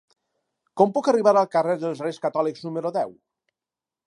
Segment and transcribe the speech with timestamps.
[0.81, 3.15] Com puc arribar al carrer dels Reis Catòlics número deu?